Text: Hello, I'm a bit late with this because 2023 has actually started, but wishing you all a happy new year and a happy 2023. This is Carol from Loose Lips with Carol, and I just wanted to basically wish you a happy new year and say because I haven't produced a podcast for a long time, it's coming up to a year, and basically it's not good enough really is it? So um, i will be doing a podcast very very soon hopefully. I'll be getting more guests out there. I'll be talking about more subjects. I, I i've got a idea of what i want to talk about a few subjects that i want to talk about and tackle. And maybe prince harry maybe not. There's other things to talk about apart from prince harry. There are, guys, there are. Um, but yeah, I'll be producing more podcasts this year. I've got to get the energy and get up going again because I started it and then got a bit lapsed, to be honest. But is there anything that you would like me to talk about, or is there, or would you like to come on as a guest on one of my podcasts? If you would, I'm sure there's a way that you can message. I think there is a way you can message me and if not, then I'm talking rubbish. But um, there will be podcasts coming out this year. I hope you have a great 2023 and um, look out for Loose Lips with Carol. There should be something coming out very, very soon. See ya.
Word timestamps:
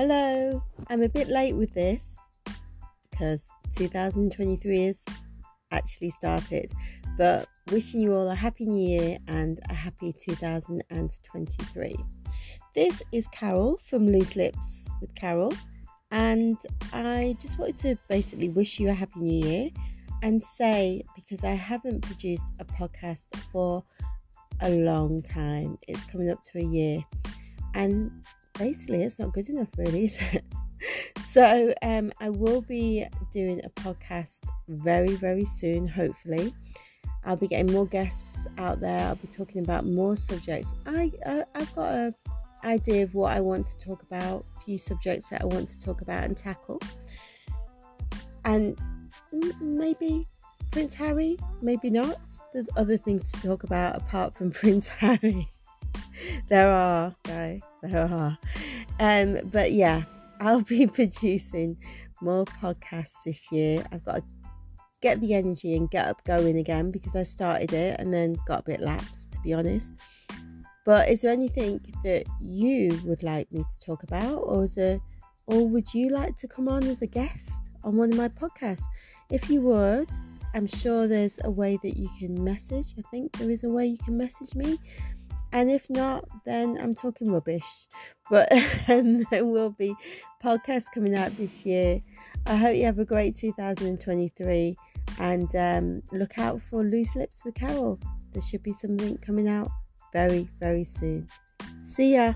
Hello, 0.00 0.62
I'm 0.90 1.02
a 1.02 1.08
bit 1.08 1.26
late 1.26 1.56
with 1.56 1.74
this 1.74 2.20
because 3.10 3.50
2023 3.72 4.84
has 4.84 5.04
actually 5.72 6.10
started, 6.10 6.70
but 7.16 7.48
wishing 7.72 8.00
you 8.00 8.14
all 8.14 8.30
a 8.30 8.34
happy 8.36 8.64
new 8.64 9.00
year 9.00 9.18
and 9.26 9.58
a 9.68 9.74
happy 9.74 10.12
2023. 10.16 11.96
This 12.76 13.02
is 13.10 13.26
Carol 13.32 13.76
from 13.78 14.06
Loose 14.06 14.36
Lips 14.36 14.86
with 15.00 15.12
Carol, 15.16 15.52
and 16.12 16.56
I 16.92 17.34
just 17.40 17.58
wanted 17.58 17.78
to 17.78 17.98
basically 18.08 18.50
wish 18.50 18.78
you 18.78 18.90
a 18.90 18.92
happy 18.92 19.18
new 19.18 19.46
year 19.48 19.70
and 20.22 20.40
say 20.40 21.02
because 21.16 21.42
I 21.42 21.54
haven't 21.54 22.02
produced 22.02 22.52
a 22.60 22.64
podcast 22.64 23.34
for 23.50 23.82
a 24.60 24.70
long 24.70 25.22
time, 25.22 25.76
it's 25.88 26.04
coming 26.04 26.30
up 26.30 26.40
to 26.44 26.60
a 26.60 26.62
year, 26.62 27.00
and 27.74 28.12
basically 28.58 29.02
it's 29.02 29.18
not 29.18 29.32
good 29.32 29.48
enough 29.48 29.70
really 29.78 30.04
is 30.04 30.18
it? 30.32 30.44
So 31.18 31.74
um, 31.82 32.12
i 32.20 32.30
will 32.30 32.62
be 32.62 33.04
doing 33.32 33.60
a 33.64 33.70
podcast 33.80 34.48
very 34.68 35.14
very 35.14 35.44
soon 35.44 35.88
hopefully. 35.88 36.54
I'll 37.24 37.36
be 37.36 37.48
getting 37.48 37.72
more 37.72 37.86
guests 37.86 38.46
out 38.58 38.80
there. 38.80 39.08
I'll 39.08 39.16
be 39.16 39.26
talking 39.26 39.62
about 39.62 39.84
more 39.84 40.16
subjects. 40.16 40.74
I, 40.86 41.10
I 41.26 41.42
i've 41.56 41.74
got 41.74 41.88
a 41.88 42.14
idea 42.64 43.02
of 43.04 43.14
what 43.14 43.36
i 43.36 43.40
want 43.40 43.66
to 43.68 43.78
talk 43.78 44.02
about 44.02 44.44
a 44.56 44.60
few 44.60 44.78
subjects 44.78 45.28
that 45.28 45.42
i 45.42 45.44
want 45.44 45.68
to 45.68 45.80
talk 45.80 46.00
about 46.00 46.24
and 46.24 46.36
tackle. 46.36 46.80
And 48.44 48.78
maybe 49.60 50.28
prince 50.70 50.94
harry 50.94 51.38
maybe 51.60 51.90
not. 51.90 52.18
There's 52.52 52.68
other 52.76 52.96
things 52.96 53.32
to 53.32 53.42
talk 53.42 53.64
about 53.64 53.96
apart 53.96 54.34
from 54.34 54.50
prince 54.60 54.88
harry. 54.88 55.48
There 56.48 56.70
are, 56.70 57.14
guys, 57.48 57.60
there 57.82 58.08
are. 58.08 58.38
Um, 59.00 59.38
but 59.50 59.72
yeah, 59.72 60.02
I'll 60.40 60.62
be 60.62 60.86
producing 60.92 61.76
more 62.20 62.44
podcasts 62.44 63.22
this 63.24 63.50
year. 63.52 63.84
I've 63.92 64.04
got 64.04 64.16
to 64.16 64.22
get 65.00 65.20
the 65.20 65.34
energy 65.34 65.76
and 65.76 65.90
get 65.90 66.06
up 66.06 66.24
going 66.24 66.56
again 66.56 66.90
because 66.90 67.14
I 67.14 67.22
started 67.22 67.72
it 67.72 68.00
and 68.00 68.12
then 68.12 68.36
got 68.46 68.60
a 68.60 68.64
bit 68.64 68.80
lapsed, 68.80 69.32
to 69.32 69.40
be 69.40 69.54
honest. 69.54 69.92
But 70.84 71.08
is 71.08 71.22
there 71.22 71.32
anything 71.32 71.80
that 72.02 72.24
you 72.40 72.98
would 73.04 73.22
like 73.22 73.50
me 73.52 73.62
to 73.62 73.80
talk 73.84 74.02
about, 74.02 74.36
or 74.36 74.64
is 74.64 74.74
there, 74.74 74.98
or 75.46 75.68
would 75.68 75.92
you 75.92 76.10
like 76.10 76.36
to 76.36 76.48
come 76.48 76.66
on 76.66 76.84
as 76.84 77.02
a 77.02 77.06
guest 77.06 77.70
on 77.84 77.96
one 77.96 78.10
of 78.10 78.16
my 78.16 78.28
podcasts? 78.28 78.84
If 79.30 79.50
you 79.50 79.60
would, 79.62 80.08
I'm 80.54 80.66
sure 80.66 81.06
there's 81.06 81.38
a 81.44 81.50
way 81.50 81.78
that 81.82 81.98
you 81.98 82.08
can 82.18 82.42
message. 82.42 82.94
I 82.98 83.02
think 83.10 83.32
there 83.36 83.50
is 83.50 83.64
a 83.64 83.68
way 83.68 83.86
you 83.86 83.98
can 83.98 84.16
message 84.16 84.54
me 84.54 84.78
and 85.52 85.70
if 85.70 85.88
not, 85.90 86.24
then 86.44 86.78
I'm 86.80 86.94
talking 86.94 87.32
rubbish. 87.32 87.88
But 88.30 88.50
um, 88.88 89.24
there 89.30 89.44
will 89.44 89.70
be 89.70 89.94
podcasts 90.42 90.86
coming 90.92 91.14
out 91.14 91.36
this 91.36 91.64
year. 91.64 92.00
I 92.46 92.56
hope 92.56 92.76
you 92.76 92.84
have 92.84 92.98
a 92.98 93.04
great 93.04 93.36
2023 93.36 94.76
and 95.18 95.54
um, 95.56 96.02
look 96.12 96.38
out 96.38 96.60
for 96.60 96.82
Loose 96.82 97.16
Lips 97.16 97.44
with 97.44 97.54
Carol. 97.54 97.98
There 98.32 98.42
should 98.42 98.62
be 98.62 98.72
something 98.72 99.16
coming 99.18 99.48
out 99.48 99.70
very, 100.12 100.48
very 100.60 100.84
soon. 100.84 101.28
See 101.84 102.14
ya. 102.14 102.34